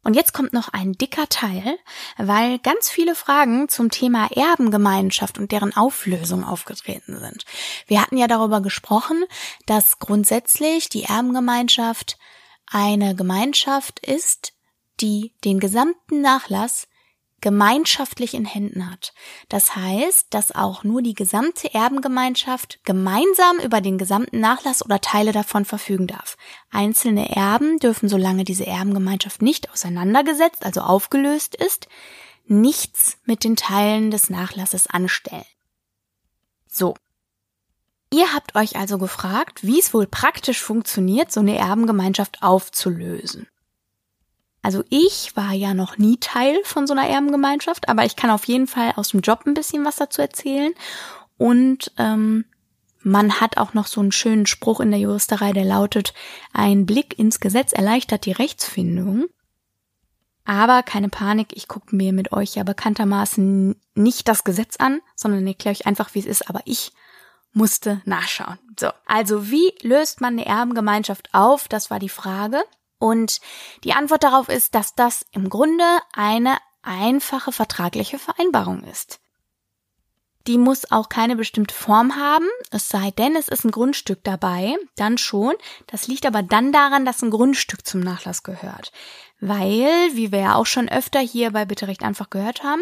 Und 0.04 0.16
jetzt 0.16 0.34
kommt 0.34 0.54
noch 0.54 0.69
ein 0.69 0.94
dicker 0.94 1.28
Teil, 1.28 1.78
weil 2.18 2.60
ganz 2.60 2.90
viele 2.90 3.16
Fragen 3.16 3.68
zum 3.68 3.90
Thema 3.90 4.30
Erbengemeinschaft 4.31 5.38
und 5.38 5.51
deren 5.51 5.75
Auflösung 5.75 6.44
aufgetreten 6.44 7.19
sind. 7.19 7.46
Wir 7.88 8.01
hatten 8.01 8.18
ja 8.18 8.28
darüber 8.28 8.62
gesprochen, 8.62 9.25
dass 9.66 10.00
grundsätzlich 10.00 10.90
die 10.90 11.04
Erbengemeinschaft 11.04 12.18
eine 12.66 13.16
Gemeinschaft 13.16 14.00
ist, 14.00 14.54
die 15.01 15.34
den 15.44 15.60
gesamten 15.60 16.22
Nachlass 16.22 16.88
gemeinschaftlich 17.42 18.34
in 18.34 18.46
Händen 18.46 18.90
hat. 18.90 19.14
Das 19.48 19.76
heißt, 19.76 20.28
dass 20.30 20.54
auch 20.54 20.84
nur 20.84 21.02
die 21.02 21.14
gesamte 21.14 21.74
Erbengemeinschaft 21.74 22.80
gemeinsam 22.84 23.60
über 23.60 23.82
den 23.82 23.98
gesamten 23.98 24.40
Nachlass 24.40 24.84
oder 24.84 25.02
Teile 25.02 25.32
davon 25.32 25.66
verfügen 25.66 26.08
darf. 26.08 26.38
Einzelne 26.72 27.36
Erben 27.36 27.80
dürfen, 27.80 28.10
solange 28.10 28.44
diese 28.44 28.66
Erbengemeinschaft 28.66 29.42
nicht 29.42 29.72
auseinandergesetzt, 29.72 30.66
also 30.66 30.82
aufgelöst 30.82 31.56
ist, 31.56 31.88
nichts 32.46 33.18
mit 33.26 33.44
den 33.44 33.56
Teilen 33.56 34.12
des 34.12 34.30
Nachlasses 34.30 34.88
anstellen. 34.88 35.46
So. 36.68 36.96
Ihr 38.12 38.34
habt 38.34 38.56
euch 38.56 38.76
also 38.76 38.98
gefragt, 38.98 39.64
wie 39.64 39.80
es 39.80 39.94
wohl 39.94 40.08
praktisch 40.08 40.62
funktioniert, 40.62 41.32
so 41.32 41.42
eine 41.42 41.58
Erbengemeinschaft 41.58 42.42
aufzulösen. 42.42 43.48
Also 44.62 44.84
ich 44.90 45.36
war 45.36 45.54
ja 45.54 45.74
noch 45.74 45.98
nie 45.98 46.18
Teil 46.18 46.60
von 46.64 46.86
so 46.86 46.94
einer 46.94 47.08
Erbengemeinschaft, 47.08 47.88
aber 47.88 48.06
ich 48.06 48.16
kann 48.16 48.30
auf 48.30 48.46
jeden 48.46 48.68
Fall 48.68 48.94
aus 48.96 49.10
dem 49.10 49.22
Job 49.22 49.44
ein 49.46 49.54
bisschen 49.54 49.86
was 49.86 49.96
dazu 49.96 50.22
erzählen. 50.22 50.74
Und 51.38 51.92
ähm, 51.98 52.46
man 53.02 53.40
hat 53.40 53.58
auch 53.58 53.74
noch 53.74 53.88
so 53.88 54.02
einen 54.02 54.12
schönen 54.12 54.46
Spruch 54.46 54.82
in 54.82 54.92
der 54.92 55.00
Juristerei, 55.00 55.54
der 55.54 55.66
lautet, 55.66 56.14
ein 56.54 56.86
Blick 56.86 57.18
ins 57.18 57.40
Gesetz 57.40 57.72
erleichtert 57.72 58.26
die 58.26 58.34
Rechtsfindung. 58.34 59.28
Aber 60.44 60.84
keine 60.84 61.10
Panik, 61.10 61.50
ich 61.56 61.68
gucke 61.68 61.96
mir 61.96 62.12
mit 62.12 62.34
euch 62.34 62.56
ja 62.56 62.64
bekanntermaßen 62.64 63.80
nicht 63.94 64.28
das 64.28 64.44
Gesetz 64.44 64.78
an, 64.78 65.00
sondern 65.16 65.46
erkläre 65.46 65.76
euch 65.76 65.86
einfach, 65.86 66.14
wie 66.16 66.20
es 66.20 66.26
ist. 66.26 66.50
Aber 66.50 66.62
ich 66.66 66.92
musste 67.54 68.02
nachschauen. 68.06 68.58
So, 68.80 68.90
also 69.06 69.52
wie 69.52 69.72
löst 69.82 70.22
man 70.22 70.34
eine 70.34 70.46
Erbengemeinschaft 70.46 71.30
auf? 71.34 71.68
Das 71.68 71.90
war 71.92 72.00
die 72.00 72.10
Frage. 72.10 72.64
Und 73.00 73.40
die 73.84 73.94
Antwort 73.94 74.24
darauf 74.24 74.50
ist, 74.50 74.76
dass 74.76 74.94
das 74.94 75.26
im 75.32 75.50
Grunde 75.50 75.86
eine 76.14 76.58
einfache 76.82 77.52
vertragliche 77.52 78.20
Vereinbarung 78.20 78.84
ist. 78.84 79.20
Die 80.48 80.58
muss 80.58 80.90
auch 80.92 81.10
keine 81.10 81.36
bestimmte 81.36 81.76
Form 81.76 82.16
haben, 82.16 82.48
es 82.72 82.90
sei 82.90 83.12
denn, 83.12 83.36
es 83.36 83.50
ist 83.50 83.66
ein 83.66 83.72
Grundstück 83.72 84.24
dabei, 84.24 84.78
dann 84.96 85.18
schon. 85.18 85.54
Das 85.88 86.08
liegt 86.08 86.26
aber 86.26 86.42
dann 86.42 86.72
daran, 86.72 87.06
dass 87.06 87.22
ein 87.22 87.30
Grundstück 87.30 87.86
zum 87.86 88.00
Nachlass 88.00 88.42
gehört. 88.42 88.92
Weil, 89.42 89.86
wie 90.14 90.32
wir 90.32 90.40
ja 90.40 90.56
auch 90.56 90.66
schon 90.66 90.90
öfter 90.90 91.20
hier 91.20 91.52
bei 91.52 91.66
Bitte 91.66 91.88
Recht 91.88 92.04
einfach 92.04 92.30
gehört 92.30 92.64
haben, 92.64 92.82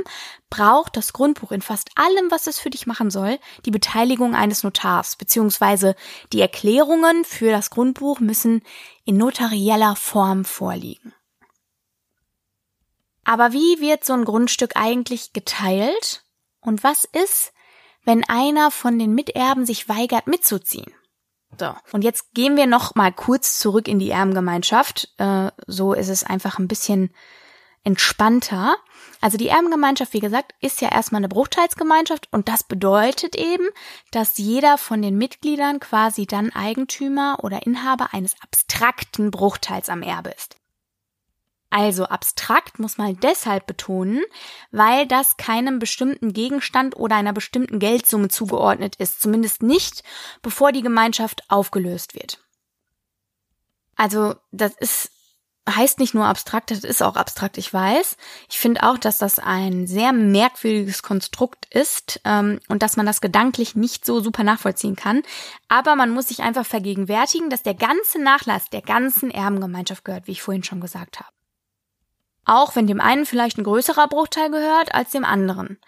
braucht 0.49 0.95
das 0.95 1.13
Grundbuch 1.13 1.51
in 1.51 1.61
fast 1.61 1.89
allem, 1.95 2.31
was 2.31 2.47
es 2.47 2.57
für 2.57 2.69
dich 2.69 2.87
machen 2.87 3.11
soll, 3.11 3.37
die 3.65 3.71
Beteiligung 3.71 4.33
eines 4.33 4.63
Notars, 4.63 5.17
beziehungsweise 5.17 5.95
die 6.31 6.41
Erklärungen 6.41 7.25
für 7.25 7.51
das 7.51 7.69
Grundbuch 7.69 8.19
müssen 8.19 8.61
in 9.07 9.17
notarieller 9.17 9.95
Form 9.95 10.43
vorliegen. 10.43 11.13
Aber 13.23 13.53
wie 13.53 13.79
wird 13.79 14.03
so 14.05 14.13
ein 14.13 14.25
Grundstück 14.25 14.71
eigentlich 14.75 15.33
geteilt? 15.33 16.23
Und 16.59 16.83
was 16.83 17.05
ist, 17.05 17.53
wenn 18.03 18.27
einer 18.27 18.69
von 18.69 18.99
den 18.99 19.15
Miterben 19.15 19.65
sich 19.65 19.87
weigert 19.87 20.27
mitzuziehen? 20.27 20.93
So, 21.57 21.73
und 21.93 22.03
jetzt 22.03 22.33
gehen 22.33 22.57
wir 22.57 22.67
noch 22.67 22.95
mal 22.95 23.13
kurz 23.13 23.59
zurück 23.59 23.87
in 23.87 23.99
die 23.99 24.11
Erbengemeinschaft. 24.11 25.13
Äh, 25.17 25.51
so 25.65 25.93
ist 25.93 26.09
es 26.09 26.25
einfach 26.25 26.59
ein 26.59 26.67
bisschen 26.67 27.13
entspannter. 27.87 28.75
Also 29.21 29.37
die 29.37 29.47
Erbengemeinschaft, 29.47 30.13
wie 30.13 30.19
gesagt, 30.19 30.53
ist 30.59 30.81
ja 30.81 30.91
erstmal 30.91 31.21
eine 31.21 31.29
Bruchteilsgemeinschaft 31.29 32.27
und 32.31 32.49
das 32.49 32.63
bedeutet 32.63 33.35
eben, 33.35 33.65
dass 34.11 34.37
jeder 34.37 34.77
von 34.77 35.01
den 35.01 35.17
Mitgliedern 35.17 35.79
quasi 35.79 36.27
dann 36.27 36.51
Eigentümer 36.51 37.39
oder 37.43 37.65
Inhaber 37.65 38.13
eines 38.13 38.35
abstrakten 38.41 39.31
Bruchteils 39.31 39.87
am 39.87 40.01
Erbe 40.01 40.31
ist. 40.31 40.57
Also 41.69 42.05
abstrakt 42.05 42.77
muss 42.77 42.97
man 42.97 43.17
deshalb 43.19 43.67
betonen, 43.67 44.21
weil 44.71 45.07
das 45.07 45.37
keinem 45.37 45.79
bestimmten 45.79 46.33
Gegenstand 46.33 46.95
oder 46.97 47.15
einer 47.15 47.33
bestimmten 47.33 47.79
Geldsumme 47.79 48.27
zugeordnet 48.27 48.97
ist, 48.97 49.21
zumindest 49.21 49.63
nicht, 49.63 50.03
bevor 50.41 50.73
die 50.73 50.81
Gemeinschaft 50.81 51.43
aufgelöst 51.49 52.15
wird. 52.15 52.39
Also 53.95 54.35
das 54.51 54.73
ist 54.77 55.11
heißt 55.67 55.99
nicht 55.99 56.13
nur 56.13 56.25
abstrakt, 56.25 56.71
das 56.71 56.79
ist 56.79 57.03
auch 57.03 57.15
abstrakt, 57.15 57.57
ich 57.57 57.73
weiß. 57.73 58.17
Ich 58.49 58.57
finde 58.57 58.83
auch, 58.83 58.97
dass 58.97 59.17
das 59.17 59.39
ein 59.39 59.85
sehr 59.85 60.13
merkwürdiges 60.13 61.03
Konstrukt 61.03 61.67
ist 61.73 62.21
ähm, 62.23 62.59
und 62.69 62.81
dass 62.81 62.97
man 62.97 63.05
das 63.05 63.21
gedanklich 63.21 63.75
nicht 63.75 64.05
so 64.05 64.21
super 64.21 64.43
nachvollziehen 64.43 64.95
kann. 64.95 65.23
Aber 65.67 65.95
man 65.95 66.09
muss 66.09 66.29
sich 66.29 66.41
einfach 66.41 66.65
vergegenwärtigen, 66.65 67.49
dass 67.49 67.63
der 67.63 67.75
ganze 67.75 68.21
Nachlass 68.21 68.69
der 68.69 68.81
ganzen 68.81 69.29
Erbengemeinschaft 69.29 70.05
gehört, 70.05 70.27
wie 70.27 70.31
ich 70.31 70.41
vorhin 70.41 70.63
schon 70.63 70.81
gesagt 70.81 71.19
habe. 71.19 71.29
Auch 72.45 72.77
wenn 72.77 72.87
dem 72.87 73.01
einen 73.01 73.25
vielleicht 73.25 73.57
ein 73.57 73.65
größerer 73.65 74.07
Bruchteil 74.07 74.49
gehört 74.49 74.95
als 74.95 75.11
dem 75.11 75.25
anderen. 75.25 75.79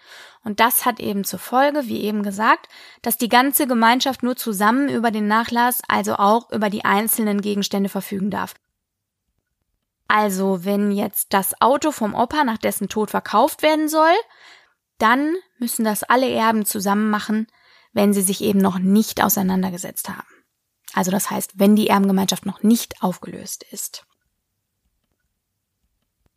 Und 0.44 0.60
das 0.60 0.84
hat 0.84 1.00
eben 1.00 1.24
zur 1.24 1.38
Folge, 1.38 1.86
wie 1.86 2.02
eben 2.02 2.22
gesagt, 2.22 2.68
dass 3.00 3.16
die 3.16 3.30
ganze 3.30 3.66
Gemeinschaft 3.66 4.22
nur 4.22 4.36
zusammen 4.36 4.90
über 4.90 5.10
den 5.10 5.26
Nachlass, 5.26 5.80
also 5.88 6.16
auch 6.16 6.50
über 6.50 6.68
die 6.68 6.84
einzelnen 6.84 7.40
Gegenstände 7.40 7.88
verfügen 7.88 8.30
darf. 8.30 8.54
Also, 10.12 10.64
wenn 10.64 10.90
jetzt 10.90 11.32
das 11.32 11.60
Auto 11.60 11.92
vom 11.92 12.16
Opa 12.16 12.42
nach 12.42 12.58
dessen 12.58 12.88
Tod 12.88 13.12
verkauft 13.12 13.62
werden 13.62 13.88
soll, 13.88 14.12
dann 14.98 15.36
müssen 15.60 15.84
das 15.84 16.02
alle 16.02 16.28
Erben 16.28 16.66
zusammen 16.66 17.10
machen, 17.10 17.46
wenn 17.92 18.12
sie 18.12 18.22
sich 18.22 18.40
eben 18.40 18.58
noch 18.58 18.80
nicht 18.80 19.22
auseinandergesetzt 19.22 20.08
haben. 20.08 20.26
Also 20.94 21.12
das 21.12 21.30
heißt, 21.30 21.60
wenn 21.60 21.76
die 21.76 21.86
Erbengemeinschaft 21.86 22.44
noch 22.44 22.64
nicht 22.64 23.00
aufgelöst 23.04 23.64
ist. 23.70 24.04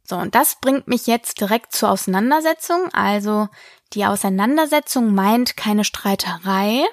So, 0.04 0.18
und 0.18 0.36
das 0.36 0.60
bringt 0.62 0.88
mich 0.88 1.08
jetzt 1.08 1.42
direkt 1.42 1.74
zur 1.74 1.90
Auseinandersetzung. 1.90 2.94
Also 2.94 3.48
die 3.94 4.06
Auseinandersetzung 4.06 5.16
meint 5.16 5.58
keine 5.58 5.84
Streiterei, 5.84 6.86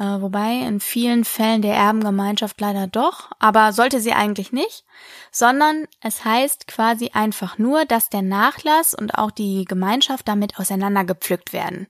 äh, 0.00 0.22
wobei 0.22 0.54
in 0.54 0.80
vielen 0.80 1.24
Fällen 1.24 1.60
der 1.60 1.74
Erbengemeinschaft 1.74 2.58
leider 2.58 2.86
doch, 2.86 3.30
aber 3.38 3.74
sollte 3.74 4.00
sie 4.00 4.14
eigentlich 4.14 4.50
nicht, 4.50 4.84
sondern 5.30 5.86
es 6.00 6.24
heißt 6.24 6.66
quasi 6.66 7.10
einfach 7.12 7.58
nur, 7.58 7.84
dass 7.84 8.08
der 8.08 8.22
Nachlass 8.22 8.94
und 8.94 9.18
auch 9.18 9.30
die 9.30 9.66
Gemeinschaft 9.66 10.26
damit 10.26 10.58
auseinandergepflückt 10.58 11.52
werden. 11.52 11.86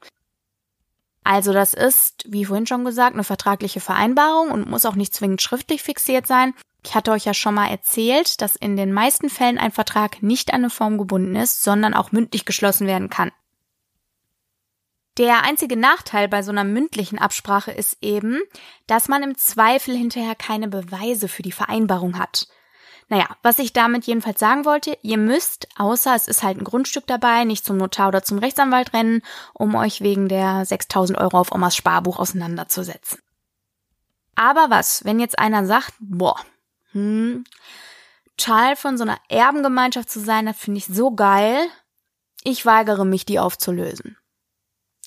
Also 1.22 1.52
das 1.52 1.72
ist, 1.72 2.24
wie 2.26 2.44
vorhin 2.44 2.66
schon 2.66 2.84
gesagt, 2.84 3.14
eine 3.14 3.22
vertragliche 3.22 3.78
Vereinbarung 3.78 4.50
und 4.50 4.68
muss 4.68 4.86
auch 4.86 4.96
nicht 4.96 5.14
zwingend 5.14 5.40
schriftlich 5.40 5.82
fixiert 5.82 6.26
sein. 6.26 6.54
Ich 6.82 6.96
hatte 6.96 7.12
euch 7.12 7.26
ja 7.26 7.34
schon 7.34 7.54
mal 7.54 7.68
erzählt, 7.68 8.40
dass 8.40 8.56
in 8.56 8.76
den 8.76 8.92
meisten 8.92 9.30
Fällen 9.30 9.58
ein 9.58 9.70
Vertrag 9.70 10.20
nicht 10.20 10.52
an 10.52 10.62
eine 10.62 10.70
Form 10.70 10.98
gebunden 10.98 11.36
ist, 11.36 11.62
sondern 11.62 11.94
auch 11.94 12.10
mündlich 12.10 12.44
geschlossen 12.44 12.88
werden 12.88 13.08
kann. 13.08 13.30
Der 15.20 15.42
einzige 15.42 15.76
Nachteil 15.76 16.28
bei 16.28 16.42
so 16.42 16.50
einer 16.50 16.64
mündlichen 16.64 17.18
Absprache 17.18 17.72
ist 17.72 17.98
eben, 18.00 18.40
dass 18.86 19.06
man 19.06 19.22
im 19.22 19.36
Zweifel 19.36 19.94
hinterher 19.94 20.34
keine 20.34 20.66
Beweise 20.66 21.28
für 21.28 21.42
die 21.42 21.52
Vereinbarung 21.52 22.18
hat. 22.18 22.48
Naja, 23.10 23.26
was 23.42 23.58
ich 23.58 23.74
damit 23.74 24.06
jedenfalls 24.06 24.40
sagen 24.40 24.64
wollte, 24.64 24.96
ihr 25.02 25.18
müsst, 25.18 25.68
außer 25.76 26.14
es 26.14 26.26
ist 26.26 26.42
halt 26.42 26.56
ein 26.56 26.64
Grundstück 26.64 27.06
dabei, 27.06 27.44
nicht 27.44 27.66
zum 27.66 27.76
Notar 27.76 28.08
oder 28.08 28.22
zum 28.22 28.38
Rechtsanwalt 28.38 28.94
rennen, 28.94 29.20
um 29.52 29.74
euch 29.74 30.00
wegen 30.00 30.30
der 30.30 30.64
6000 30.64 31.18
Euro 31.18 31.38
auf 31.38 31.52
Omas 31.52 31.76
Sparbuch 31.76 32.18
auseinanderzusetzen. 32.18 33.18
Aber 34.36 34.70
was, 34.70 35.04
wenn 35.04 35.20
jetzt 35.20 35.38
einer 35.38 35.66
sagt, 35.66 35.92
boah, 36.00 36.40
hm, 36.92 37.44
Teil 38.38 38.74
von 38.74 38.96
so 38.96 39.04
einer 39.04 39.18
Erbengemeinschaft 39.28 40.08
zu 40.08 40.20
sein, 40.20 40.46
das 40.46 40.56
finde 40.56 40.78
ich 40.78 40.86
so 40.86 41.10
geil, 41.10 41.68
ich 42.42 42.64
weigere 42.64 43.04
mich, 43.04 43.26
die 43.26 43.38
aufzulösen. 43.38 44.16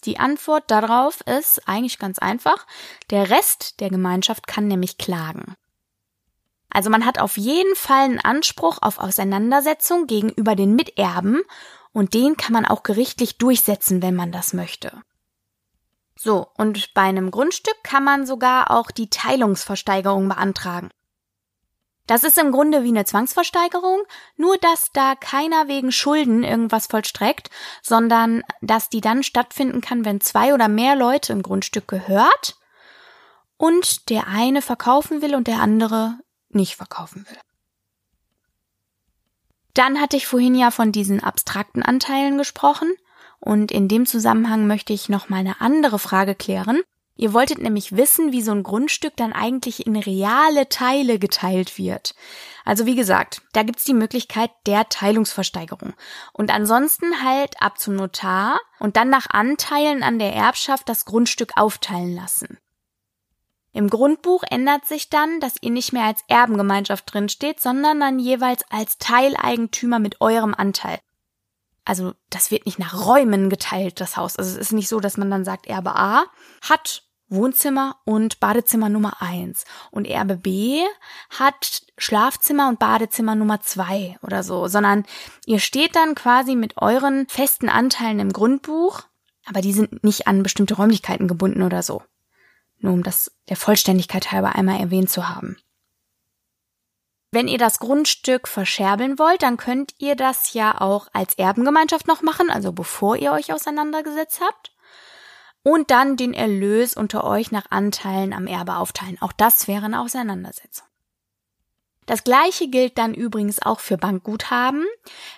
Die 0.06 0.20
Antwort 0.20 0.70
darauf 0.70 1.22
ist 1.22 1.68
eigentlich 1.68 2.00
ganz 2.00 2.20
einfach. 2.20 2.66
Der 3.10 3.30
Rest 3.30 3.80
der 3.80 3.90
Gemeinschaft 3.90 4.48
kann 4.48 4.68
nämlich 4.68 4.98
klagen. 4.98 5.56
Also 6.70 6.90
man 6.90 7.06
hat 7.06 7.20
auf 7.20 7.38
jeden 7.38 7.76
Fall 7.76 8.06
einen 8.06 8.20
Anspruch 8.20 8.80
auf 8.82 8.98
Auseinandersetzung 9.00 10.08
gegenüber 10.08 10.56
den 10.56 10.76
Miterben 10.76 11.42
und 11.92 12.16
den 12.16 12.36
kann 12.36 12.54
man 12.54 12.66
auch 12.66 12.84
gerichtlich 12.84 13.38
durchsetzen, 13.38 14.02
wenn 14.02 14.16
man 14.16 14.32
das 14.32 14.54
möchte. 14.54 15.04
So, 16.16 16.48
und 16.58 16.94
bei 16.94 17.02
einem 17.02 17.32
Grundstück 17.32 17.84
kann 17.84 18.04
man 18.04 18.26
sogar 18.26 18.72
auch 18.72 18.92
die 18.92 19.10
Teilungsversteigerung 19.10 20.28
beantragen. 20.30 20.90
Das 22.06 22.24
ist 22.24 22.38
im 22.38 22.52
Grunde 22.52 22.84
wie 22.84 22.90
eine 22.90 23.06
Zwangsversteigerung, 23.06 24.02
nur 24.36 24.58
dass 24.58 24.90
da 24.94 25.16
keiner 25.16 25.68
wegen 25.68 25.92
Schulden 25.92 26.44
irgendwas 26.44 26.88
vollstreckt, 26.88 27.50
sondern 27.82 28.44
dass 28.62 28.90
die 28.90 29.02
dann 29.02 29.24
stattfinden 29.24 29.80
kann, 29.80 30.04
wenn 30.04 30.20
zwei 30.20 30.54
oder 30.54 30.68
mehr 30.68 30.96
Leute 30.96 31.32
ein 31.32 31.44
Grundstück 31.44 31.88
gehört 31.88 32.58
und 33.58 34.10
der 34.10 34.28
eine 34.28 34.62
verkaufen 34.62 35.22
will 35.22 35.36
und 35.36 35.48
der 35.48 35.62
andere 35.62 36.20
nicht 36.50 36.76
verkaufen 36.76 37.26
will. 37.30 37.40
Dann 39.74 40.00
hatte 40.00 40.18
ich 40.18 40.28
vorhin 40.28 40.56
ja 40.56 40.72
von 40.72 40.92
diesen 40.92 41.24
abstrakten 41.24 41.82
Anteilen 41.82 42.38
gesprochen 42.38 42.94
und 43.40 43.72
in 43.72 43.88
dem 43.88 44.06
Zusammenhang 44.06 44.68
möchte 44.68 44.94
ich 44.94 45.10
noch 45.10 45.30
mal 45.30 45.38
eine 45.38 45.62
andere 45.62 46.00
Frage 46.00 46.36
klären. 46.36 46.82
Ihr 47.16 47.34
wolltet 47.34 47.60
nämlich 47.60 47.96
wissen, 47.96 48.32
wie 48.32 48.42
so 48.42 48.52
ein 48.52 48.64
Grundstück 48.64 49.16
dann 49.16 49.34
eigentlich 49.34 49.86
in 49.86 49.96
reale 49.96 50.68
Teile 50.68 51.20
geteilt 51.20 51.78
wird. 51.78 52.16
Also 52.66 52.88
wie 52.88 52.96
gesagt, 52.96 53.42
da 53.54 53.62
gibt's 53.62 53.84
die 53.84 53.94
Möglichkeit 53.94 54.50
der 54.66 54.90
Teilungsversteigerung. 54.90 55.94
Und 56.32 56.52
ansonsten 56.52 57.24
halt 57.24 57.62
ab 57.62 57.78
zum 57.78 57.96
Notar 57.96 58.60
und 58.80 58.98
dann 58.98 59.10
nach 59.10 59.30
Anteilen 59.30 60.02
an 60.02 60.18
der 60.18 60.34
Erbschaft 60.34 60.90
das 60.90 61.06
Grundstück 61.06 61.52
aufteilen 61.56 62.16
lassen. 62.16 62.58
Im 63.74 63.90
Grundbuch 63.90 64.44
ändert 64.50 64.86
sich 64.86 65.10
dann, 65.10 65.40
dass 65.40 65.56
ihr 65.62 65.72
nicht 65.72 65.94
mehr 65.94 66.06
als 66.06 66.24
Erbengemeinschaft 66.28 67.12
drinsteht, 67.12 67.60
sondern 67.60 68.00
dann 68.00 68.20
jeweils 68.20 68.64
als 68.72 68.98
Teileigentümer 68.98 70.00
mit 70.00 70.22
eurem 70.22 70.54
Anteil. 70.54 71.00
Also 71.86 72.14
das 72.30 72.52
wird 72.52 72.66
nicht 72.66 72.80
nach 72.80 73.06
Räumen 73.06 73.50
geteilt, 73.50 74.00
das 74.00 74.18
Haus. 74.18 74.38
Also 74.38 74.52
es 74.52 74.58
ist 74.58 74.72
nicht 74.72 74.90
so, 74.90 75.00
dass 75.00 75.18
man 75.18 75.30
dann 75.30 75.46
sagt, 75.46 75.68
Erbe 75.68 75.96
A 75.96 76.26
hat 76.62 77.04
Wohnzimmer 77.28 77.98
und 78.06 78.40
Badezimmer 78.40 78.90
Nummer 78.90 79.22
eins 79.22 79.66
und 79.92 80.06
Erbe 80.06 80.38
B 80.38 80.82
hat 81.30 81.82
Schlafzimmer 81.98 82.70
und 82.70 82.80
Badezimmer 82.80 83.36
Nummer 83.36 83.62
zwei 83.62 84.18
oder 84.22 84.44
so, 84.44 84.68
sondern 84.68 85.06
ihr 85.46 85.60
steht 85.60 85.96
dann 85.96 86.16
quasi 86.16 86.56
mit 86.56 86.78
euren 86.78 87.28
festen 87.28 87.70
Anteilen 87.70 88.20
im 88.20 88.34
Grundbuch, 88.34 89.04
aber 89.46 89.62
die 89.62 89.74
sind 89.74 90.04
nicht 90.04 90.28
an 90.28 90.44
bestimmte 90.44 90.76
Räumlichkeiten 90.76 91.28
gebunden 91.28 91.64
oder 91.64 91.82
so 91.82 92.04
nur 92.84 92.94
um 92.94 93.04
das 93.04 93.32
der 93.50 93.58
Vollständigkeit 93.58 94.32
halber 94.32 94.56
einmal 94.56 94.80
erwähnt 94.80 95.10
zu 95.10 95.30
haben. 95.30 95.58
Wenn 97.34 97.48
ihr 97.48 97.58
das 97.58 97.80
Grundstück 97.80 98.48
verscherbeln 98.48 99.18
wollt, 99.18 99.42
dann 99.42 99.58
könnt 99.58 99.96
ihr 99.98 100.16
das 100.16 100.54
ja 100.54 100.80
auch 100.80 101.08
als 101.14 101.34
Erbengemeinschaft 101.34 102.08
noch 102.08 102.22
machen, 102.22 102.52
also 102.52 102.72
bevor 102.72 103.16
ihr 103.16 103.32
euch 103.32 103.52
auseinandergesetzt 103.52 104.40
habt. 104.40 104.72
Und 105.64 105.90
dann 105.90 106.16
den 106.16 106.36
Erlös 106.36 106.96
unter 106.96 107.24
euch 107.24 107.52
nach 107.52 107.72
Anteilen 107.72 108.34
am 108.34 108.46
Erbe 108.46 108.76
aufteilen. 108.76 109.18
Auch 109.20 109.32
das 109.32 109.68
wäre 109.68 109.86
eine 109.86 110.02
Auseinandersetzung. 110.02 110.86
Das 112.06 112.24
gleiche 112.24 112.68
gilt 112.68 113.00
dann 113.00 113.16
übrigens 113.16 113.60
auch 113.64 113.80
für 113.80 113.98
Bankguthaben, 113.98 114.86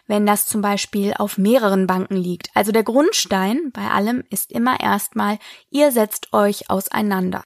wenn 0.05 0.25
das 0.25 0.47
zum 0.47 0.59
Beispiel 0.61 1.13
auf 1.13 1.37
mehreren 1.37 1.87
Banken 1.87 2.17
liegt. 2.17 2.49
Also 2.55 2.73
der 2.73 2.83
Grundstein 2.83 3.71
bei 3.71 3.89
allem 3.89 4.25
ist 4.29 4.51
immer 4.51 4.81
erstmal, 4.81 5.39
ihr 5.69 5.93
setzt 5.93 6.33
euch 6.33 6.69
auseinander. 6.69 7.45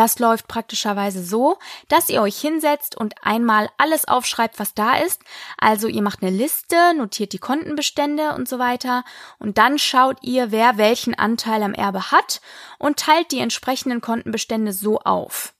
Das 0.00 0.18
läuft 0.18 0.48
praktischerweise 0.48 1.22
so, 1.22 1.58
dass 1.88 2.08
ihr 2.08 2.22
euch 2.22 2.40
hinsetzt 2.40 2.96
und 2.96 3.16
einmal 3.22 3.68
alles 3.76 4.08
aufschreibt, 4.08 4.58
was 4.58 4.72
da 4.72 4.96
ist. 4.96 5.20
Also 5.58 5.88
ihr 5.88 6.00
macht 6.00 6.22
eine 6.22 6.34
Liste, 6.34 6.94
notiert 6.96 7.34
die 7.34 7.38
Kontenbestände 7.38 8.34
und 8.34 8.48
so 8.48 8.58
weiter 8.58 9.04
und 9.38 9.58
dann 9.58 9.78
schaut 9.78 10.16
ihr, 10.22 10.52
wer 10.52 10.78
welchen 10.78 11.14
Anteil 11.14 11.62
am 11.62 11.74
Erbe 11.74 12.10
hat 12.12 12.40
und 12.78 12.96
teilt 12.98 13.30
die 13.30 13.40
entsprechenden 13.40 14.00
Kontenbestände 14.00 14.72
so 14.72 15.00
auf. 15.00 15.52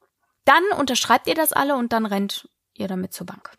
Dann 0.46 0.64
unterschreibt 0.78 1.26
ihr 1.26 1.34
das 1.34 1.52
alle 1.52 1.76
und 1.76 1.92
dann 1.92 2.06
rennt 2.06 2.48
ihr 2.72 2.88
damit 2.88 3.12
zur 3.12 3.26
Bank. 3.26 3.50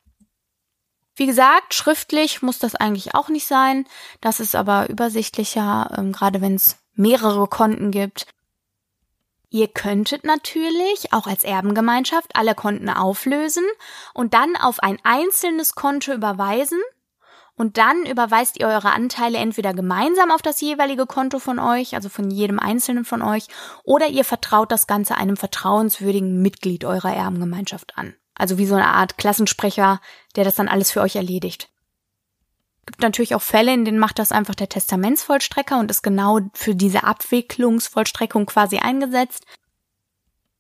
Wie 1.14 1.28
gesagt, 1.28 1.76
schriftlich 1.76 2.42
muss 2.42 2.58
das 2.58 2.74
eigentlich 2.74 3.14
auch 3.14 3.30
nicht 3.30 3.46
sein. 3.46 3.86
Das 4.20 4.40
ist 4.40 4.56
aber 4.56 4.90
übersichtlicher, 4.90 5.94
ähm, 5.96 6.12
gerade 6.12 6.42
wenn 6.42 6.56
es 6.56 6.80
mehrere 6.96 7.46
Konten 7.46 7.92
gibt. 7.92 8.26
Ihr 9.54 9.68
könntet 9.68 10.24
natürlich 10.24 11.12
auch 11.12 11.28
als 11.28 11.44
Erbengemeinschaft 11.44 12.38
alle 12.38 12.56
Konten 12.56 12.90
auflösen 12.90 13.66
und 14.14 14.34
dann 14.34 14.56
auf 14.56 14.80
ein 14.80 14.98
einzelnes 15.04 15.76
Konto 15.76 16.14
überweisen 16.14 16.80
und 17.58 17.78
dann 17.78 18.06
überweist 18.06 18.62
ihr 18.62 18.68
eure 18.68 18.94
Anteile 18.94 19.38
entweder 19.38 19.74
gemeinsam 19.74 20.32
auf 20.32 20.42
das 20.42 20.62
jeweilige 20.62 21.06
Konto 21.06 21.38
von 21.38 21.60
euch, 21.60 21.96
also 21.96 22.08
von 22.08 22.32
jedem 22.32 22.60
einzelnen 22.60 23.04
von 23.04 23.22
euch, 23.22 23.48
oder 23.84 24.08
ihr 24.08 24.24
vertraut 24.24 24.72
das 24.72 24.88
Ganze 24.88 25.16
einem 25.16 25.36
vertrauenswürdigen 25.36 26.42
Mitglied 26.42 26.86
eurer 26.86 27.14
Erbengemeinschaft 27.14 27.98
an. 27.98 28.16
Also 28.36 28.58
wie 28.58 28.66
so 28.66 28.76
eine 28.76 28.88
Art 28.88 29.18
Klassensprecher, 29.18 30.00
der 30.38 30.46
das 30.46 30.56
dann 30.56 30.70
alles 30.70 30.92
für 30.92 31.02
euch 31.02 31.18
erledigt. 31.18 31.70
Gibt 32.86 33.02
natürlich 33.02 33.36
auch 33.36 33.42
Fälle, 33.42 33.74
in 33.74 33.86
denen 33.86 34.00
macht 34.00 34.20
das 34.20 34.32
einfach 34.32 34.56
der 34.56 34.70
Testamentsvollstrecker 34.70 35.80
und 35.80 35.92
ist 35.92 36.02
genau 36.02 36.40
für 36.54 36.76
diese 36.76 37.04
Abwicklungsvollstreckung 37.04 38.48
quasi 38.48 38.80
eingesetzt. 38.80 39.46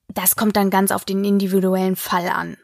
Das 0.07 0.35
kommt 0.35 0.55
dann 0.55 0.69
ganz 0.69 0.91
auf 0.91 1.05
den 1.05 1.23
individuellen 1.25 1.95
Fall 1.95 2.27
an. 2.29 2.57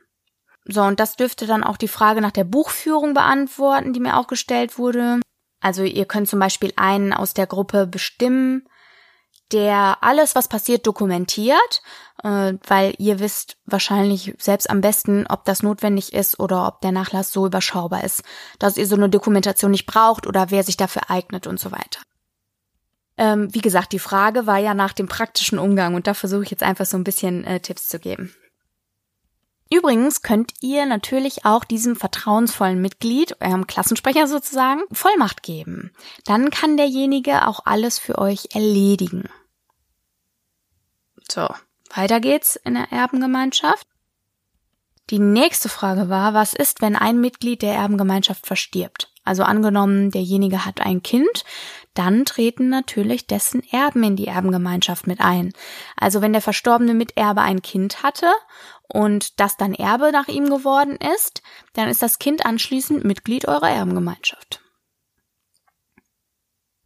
So, 0.65 0.81
und 0.83 0.99
das 0.99 1.15
dürfte 1.15 1.47
dann 1.47 1.63
auch 1.63 1.77
die 1.77 1.87
Frage 1.87 2.21
nach 2.21 2.31
der 2.31 2.43
Buchführung 2.43 3.13
beantworten, 3.13 3.93
die 3.93 4.01
mir 4.01 4.17
auch 4.17 4.27
gestellt 4.27 4.77
wurde. 4.77 5.21
Also 5.61 5.83
ihr 5.83 6.05
könnt 6.05 6.27
zum 6.27 6.39
Beispiel 6.39 6.73
einen 6.75 7.13
aus 7.13 7.33
der 7.33 7.47
Gruppe 7.47 7.87
bestimmen, 7.87 8.67
der 9.51 9.97
alles, 10.01 10.35
was 10.35 10.47
passiert, 10.47 10.85
dokumentiert, 10.85 11.81
äh, 12.23 12.53
weil 12.67 12.93
ihr 12.97 13.19
wisst 13.19 13.57
wahrscheinlich 13.65 14.33
selbst 14.37 14.69
am 14.69 14.81
besten, 14.81 15.25
ob 15.27 15.45
das 15.45 15.63
notwendig 15.63 16.13
ist 16.13 16.39
oder 16.39 16.67
ob 16.67 16.81
der 16.81 16.91
Nachlass 16.91 17.31
so 17.31 17.45
überschaubar 17.45 18.03
ist, 18.03 18.23
dass 18.59 18.77
ihr 18.77 18.87
so 18.87 18.95
eine 18.95 19.09
Dokumentation 19.09 19.71
nicht 19.71 19.85
braucht 19.85 20.27
oder 20.27 20.51
wer 20.51 20.63
sich 20.63 20.77
dafür 20.77 21.09
eignet 21.09 21.47
und 21.47 21.59
so 21.59 21.71
weiter. 21.71 22.01
Ähm, 23.17 23.53
wie 23.53 23.61
gesagt, 23.61 23.93
die 23.93 23.99
Frage 23.99 24.45
war 24.45 24.57
ja 24.57 24.73
nach 24.73 24.93
dem 24.93 25.07
praktischen 25.07 25.57
Umgang 25.57 25.95
und 25.95 26.07
da 26.07 26.13
versuche 26.13 26.43
ich 26.43 26.51
jetzt 26.51 26.63
einfach 26.63 26.85
so 26.85 26.97
ein 26.97 27.03
bisschen 27.03 27.43
äh, 27.45 27.59
Tipps 27.59 27.87
zu 27.87 27.99
geben. 27.99 28.33
Übrigens 29.69 30.21
könnt 30.21 30.53
ihr 30.61 30.85
natürlich 30.85 31.45
auch 31.45 31.65
diesem 31.65 31.95
vertrauensvollen 31.95 32.81
Mitglied, 32.81 33.41
eurem 33.41 33.67
Klassensprecher 33.67 34.27
sozusagen, 34.27 34.81
Vollmacht 34.91 35.43
geben. 35.43 35.91
Dann 36.25 36.49
kann 36.49 36.77
derjenige 36.77 37.47
auch 37.47 37.61
alles 37.65 37.99
für 37.99 38.17
euch 38.17 38.49
erledigen. 38.53 39.29
So, 41.29 41.47
weiter 41.93 42.19
geht's 42.19 42.55
in 42.55 42.75
der 42.75 42.91
Erbengemeinschaft. 42.91 43.87
Die 45.09 45.19
nächste 45.19 45.69
Frage 45.69 46.09
war, 46.09 46.33
was 46.33 46.53
ist, 46.53 46.81
wenn 46.81 46.95
ein 46.95 47.19
Mitglied 47.19 47.61
der 47.61 47.75
Erbengemeinschaft 47.75 48.45
verstirbt? 48.45 49.11
Also 49.27 49.43
angenommen, 49.43 50.09
derjenige 50.09 50.65
hat 50.65 50.79
ein 50.79 51.03
Kind, 51.03 51.43
dann 51.93 52.25
treten 52.25 52.69
natürlich 52.69 53.27
dessen 53.27 53.61
Erben 53.71 54.03
in 54.03 54.15
die 54.15 54.27
Erbengemeinschaft 54.27 55.05
mit 55.05 55.19
ein. 55.19 55.51
Also 55.97 56.21
wenn 56.21 56.31
der 56.31 56.41
verstorbene 56.41 56.93
Miterbe 56.93 57.41
ein 57.41 57.61
Kind 57.61 58.03
hatte 58.03 58.31
und 58.87 59.39
das 59.39 59.57
dann 59.57 59.73
Erbe 59.73 60.11
nach 60.11 60.29
ihm 60.29 60.49
geworden 60.49 60.97
ist, 61.15 61.41
dann 61.73 61.89
ist 61.89 62.01
das 62.01 62.19
Kind 62.19 62.45
anschließend 62.45 63.03
Mitglied 63.03 63.47
eurer 63.47 63.69
Erbengemeinschaft. 63.69 64.61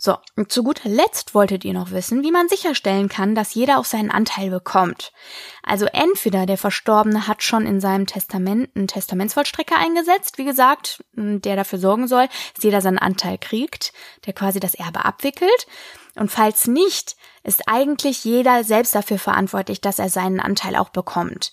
So, 0.03 0.17
und 0.35 0.51
zu 0.51 0.63
guter 0.63 0.89
Letzt 0.89 1.35
wolltet 1.35 1.63
ihr 1.63 1.73
noch 1.73 1.91
wissen, 1.91 2.23
wie 2.23 2.31
man 2.31 2.49
sicherstellen 2.49 3.07
kann, 3.07 3.35
dass 3.35 3.53
jeder 3.53 3.77
auch 3.77 3.85
seinen 3.85 4.09
Anteil 4.09 4.49
bekommt. 4.49 5.13
Also 5.61 5.85
entweder 5.85 6.47
der 6.47 6.57
Verstorbene 6.57 7.27
hat 7.27 7.43
schon 7.43 7.67
in 7.67 7.79
seinem 7.79 8.07
Testament 8.07 8.75
einen 8.75 8.87
Testamentsvollstrecker 8.87 9.77
eingesetzt, 9.77 10.39
wie 10.39 10.45
gesagt, 10.45 11.03
der 11.13 11.55
dafür 11.55 11.77
sorgen 11.77 12.07
soll, 12.07 12.27
dass 12.55 12.63
jeder 12.63 12.81
seinen 12.81 12.97
Anteil 12.97 13.37
kriegt, 13.37 13.93
der 14.25 14.33
quasi 14.33 14.59
das 14.59 14.73
Erbe 14.73 15.05
abwickelt. 15.05 15.67
Und 16.15 16.31
falls 16.31 16.65
nicht, 16.65 17.15
ist 17.43 17.61
eigentlich 17.67 18.25
jeder 18.25 18.63
selbst 18.63 18.95
dafür 18.95 19.19
verantwortlich, 19.19 19.81
dass 19.81 19.99
er 19.99 20.09
seinen 20.09 20.39
Anteil 20.39 20.77
auch 20.77 20.89
bekommt. 20.89 21.51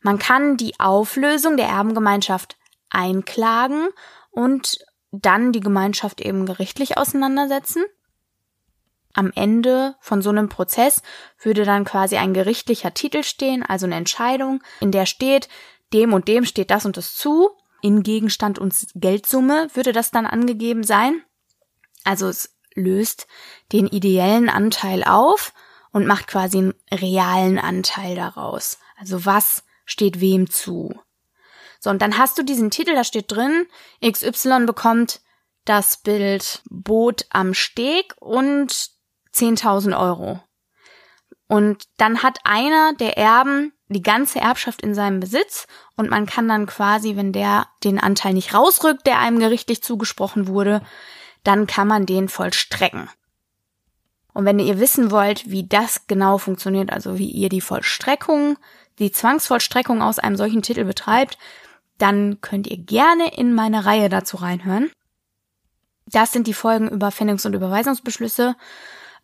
Man 0.00 0.18
kann 0.18 0.56
die 0.56 0.80
Auflösung 0.80 1.58
der 1.58 1.68
Erbengemeinschaft 1.68 2.56
einklagen 2.88 3.88
und 4.30 4.78
dann 5.10 5.52
die 5.52 5.60
Gemeinschaft 5.60 6.20
eben 6.20 6.46
gerichtlich 6.46 6.96
auseinandersetzen. 6.96 7.84
Am 9.14 9.32
Ende 9.34 9.96
von 10.00 10.22
so 10.22 10.30
einem 10.30 10.48
Prozess 10.48 11.02
würde 11.42 11.64
dann 11.64 11.84
quasi 11.84 12.16
ein 12.16 12.34
gerichtlicher 12.34 12.94
Titel 12.94 13.22
stehen, 13.22 13.62
also 13.62 13.86
eine 13.86 13.96
Entscheidung, 13.96 14.62
in 14.80 14.92
der 14.92 15.06
steht, 15.06 15.48
dem 15.92 16.12
und 16.12 16.28
dem 16.28 16.44
steht 16.44 16.70
das 16.70 16.84
und 16.84 16.96
das 16.96 17.14
zu. 17.14 17.50
In 17.80 18.02
Gegenstand 18.02 18.58
und 18.58 18.74
Geldsumme 18.94 19.68
würde 19.74 19.92
das 19.92 20.10
dann 20.10 20.26
angegeben 20.26 20.82
sein. 20.82 21.22
Also 22.04 22.28
es 22.28 22.56
löst 22.74 23.26
den 23.72 23.86
ideellen 23.86 24.48
Anteil 24.48 25.04
auf 25.04 25.52
und 25.90 26.06
macht 26.06 26.26
quasi 26.26 26.58
einen 26.58 26.74
realen 26.92 27.58
Anteil 27.58 28.14
daraus. 28.14 28.78
Also 28.98 29.24
was 29.24 29.64
steht 29.84 30.20
wem 30.20 30.50
zu. 30.50 30.94
So, 31.78 31.90
und 31.90 32.02
dann 32.02 32.18
hast 32.18 32.38
du 32.38 32.42
diesen 32.42 32.70
Titel, 32.70 32.94
da 32.94 33.04
steht 33.04 33.30
drin, 33.30 33.66
XY 34.04 34.66
bekommt 34.66 35.20
das 35.64 35.98
Bild 35.98 36.62
Boot 36.70 37.26
am 37.30 37.54
Steg 37.54 38.14
und 38.20 38.90
10.000 39.34 39.98
Euro. 39.98 40.40
Und 41.46 41.84
dann 41.96 42.22
hat 42.22 42.40
einer 42.44 42.92
der 42.94 43.16
Erben 43.16 43.72
die 43.88 44.02
ganze 44.02 44.38
Erbschaft 44.38 44.82
in 44.82 44.94
seinem 44.94 45.20
Besitz 45.20 45.66
und 45.96 46.10
man 46.10 46.26
kann 46.26 46.48
dann 46.48 46.66
quasi, 46.66 47.16
wenn 47.16 47.32
der 47.32 47.66
den 47.84 47.98
Anteil 47.98 48.34
nicht 48.34 48.54
rausrückt, 48.54 49.06
der 49.06 49.18
einem 49.18 49.38
gerichtlich 49.38 49.82
zugesprochen 49.82 50.46
wurde, 50.46 50.82
dann 51.44 51.66
kann 51.66 51.88
man 51.88 52.04
den 52.04 52.28
vollstrecken. 52.28 53.08
Und 54.34 54.44
wenn 54.44 54.58
ihr 54.58 54.78
wissen 54.78 55.10
wollt, 55.10 55.50
wie 55.50 55.66
das 55.66 56.06
genau 56.06 56.38
funktioniert, 56.38 56.92
also 56.92 57.18
wie 57.18 57.30
ihr 57.30 57.48
die 57.48 57.62
Vollstreckung, 57.62 58.58
die 58.98 59.10
Zwangsvollstreckung 59.10 60.02
aus 60.02 60.18
einem 60.18 60.36
solchen 60.36 60.62
Titel 60.62 60.84
betreibt, 60.84 61.38
dann 61.98 62.40
könnt 62.40 62.66
ihr 62.66 62.78
gerne 62.78 63.36
in 63.36 63.54
meine 63.54 63.84
Reihe 63.84 64.08
dazu 64.08 64.38
reinhören. 64.38 64.90
Das 66.06 66.32
sind 66.32 66.46
die 66.46 66.54
Folgen 66.54 66.88
über 66.88 67.10
Findungs- 67.10 67.44
und 67.44 67.54
Überweisungsbeschlüsse, 67.54 68.56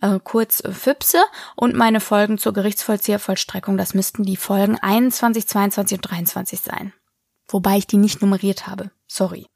äh, 0.01 0.19
kurz 0.23 0.61
äh, 0.61 0.73
FIPSE 0.73 1.23
und 1.57 1.75
meine 1.75 2.01
Folgen 2.01 2.37
zur 2.37 2.53
Gerichtsvollziehervollstreckung. 2.53 3.79
Das 3.79 3.95
müssten 3.95 4.25
die 4.25 4.37
Folgen 4.37 4.79
21, 4.79 5.47
22 5.47 5.99
und 5.99 6.11
23 6.11 6.61
sein. 6.61 6.93
Wobei 7.49 7.79
ich 7.79 7.87
die 7.87 7.97
nicht 7.97 8.21
nummeriert 8.21 8.67
habe. 8.67 8.91
Sorry. 9.07 9.47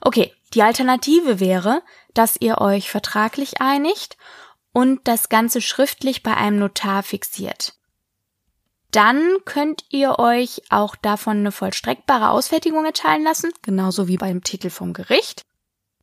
Okay, 0.00 0.32
die 0.54 0.62
Alternative 0.62 1.40
wäre, 1.40 1.82
dass 2.14 2.36
ihr 2.40 2.58
euch 2.58 2.90
vertraglich 2.90 3.60
einigt 3.60 4.16
und 4.72 5.06
das 5.06 5.28
Ganze 5.28 5.60
schriftlich 5.60 6.22
bei 6.22 6.36
einem 6.36 6.58
Notar 6.58 7.02
fixiert 7.02 7.77
dann 8.90 9.36
könnt 9.44 9.84
ihr 9.90 10.18
euch 10.18 10.62
auch 10.70 10.96
davon 10.96 11.38
eine 11.38 11.52
vollstreckbare 11.52 12.30
Ausfertigung 12.30 12.84
erteilen 12.84 13.22
lassen, 13.22 13.52
genauso 13.62 14.08
wie 14.08 14.16
beim 14.16 14.42
Titel 14.42 14.70
vom 14.70 14.92
Gericht, 14.92 15.42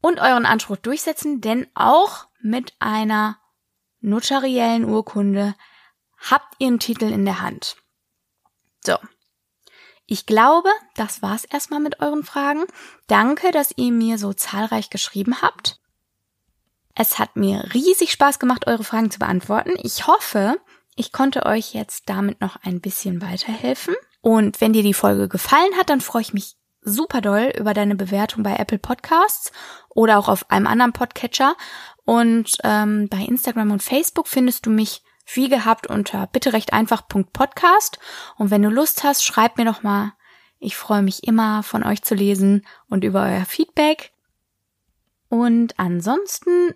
und 0.02 0.20
euren 0.20 0.46
Anspruch 0.46 0.78
durchsetzen, 0.78 1.42
denn 1.42 1.68
auch 1.74 2.28
mit 2.42 2.74
einer 2.80 3.40
notariellen 4.02 4.86
Urkunde 4.86 5.56
habt 6.30 6.56
ihr 6.60 6.68
einen 6.68 6.80
Titel 6.80 7.06
in 7.06 7.26
der 7.26 7.42
Hand. 7.42 7.78
So. 8.86 8.98
Ich 10.06 10.28
glaube, 10.28 10.70
das 10.96 11.24
war's 11.24 11.46
erstmal 11.46 11.80
mit 11.80 12.00
euren 12.00 12.24
Fragen. 12.24 12.66
Danke, 13.08 13.50
dass 13.50 13.74
ihr 13.76 13.92
mir 13.92 14.20
so 14.20 14.34
zahlreich 14.34 14.92
geschrieben 14.92 15.42
habt. 15.42 15.80
Es 16.94 17.18
hat 17.18 17.36
mir 17.36 17.74
riesig 17.74 18.12
Spaß 18.12 18.38
gemacht, 18.38 18.68
eure 18.68 18.84
Fragen 18.84 19.10
zu 19.10 19.18
beantworten. 19.18 19.74
Ich 19.82 20.06
hoffe, 20.06 20.58
ich 20.96 21.12
konnte 21.12 21.46
euch 21.46 21.74
jetzt 21.74 22.10
damit 22.10 22.42
noch 22.42 22.58
ein 22.64 22.82
bisschen 22.82 23.22
weiterhelfen. 23.22 23.96
Und 24.22 24.62
wenn 24.62 24.74
dir 24.74 24.84
die 24.84 24.94
Folge 24.94 25.28
gefallen 25.28 25.76
hat, 25.78 25.90
dann 25.90 26.02
freue 26.02 26.22
ich 26.22 26.34
mich 26.34 26.56
super 26.82 27.22
doll 27.22 27.52
über 27.58 27.74
deine 27.74 27.96
Bewertung 27.96 28.44
bei 28.44 28.56
Apple 28.56 28.80
Podcasts 28.80 29.52
oder 29.90 30.18
auch 30.18 30.30
auf 30.30 30.50
einem 30.50 30.68
anderen 30.68 30.94
Podcatcher. 30.94 31.56
Und 32.06 32.58
ähm, 32.64 33.10
bei 33.10 33.18
Instagram 33.18 33.72
und 33.72 33.84
Facebook 33.84 34.28
findest 34.28 34.66
du 34.66 34.70
mich 34.70 35.04
wie 35.34 35.50
gehabt 35.50 35.88
unter 35.88 36.28
bitte 36.28 36.54
recht 36.54 36.72
einfach.podcast. 36.72 38.00
Und 38.38 38.52
wenn 38.52 38.62
du 38.62 38.70
Lust 38.70 39.04
hast, 39.04 39.24
schreib 39.24 39.58
mir 39.58 39.66
doch 39.66 39.84
mal. 39.84 40.14
Ich 40.60 40.78
freue 40.78 41.02
mich 41.02 41.28
immer 41.28 41.64
von 41.64 41.84
euch 41.84 42.04
zu 42.04 42.16
lesen 42.16 42.66
und 42.88 43.04
über 43.04 43.24
euer 43.24 43.46
Feedback. 43.46 44.12
Und 45.30 45.78
ansonsten 45.80 46.76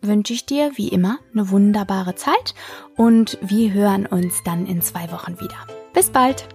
wünsche 0.00 0.32
ich 0.32 0.46
dir 0.46 0.72
wie 0.76 0.88
immer 0.88 1.18
eine 1.32 1.50
wunderbare 1.50 2.14
Zeit 2.14 2.54
und 2.96 3.38
wir 3.40 3.72
hören 3.72 4.06
uns 4.06 4.42
dann 4.44 4.66
in 4.66 4.82
zwei 4.82 5.10
Wochen 5.12 5.40
wieder. 5.40 5.66
Bis 5.92 6.10
bald! 6.10 6.48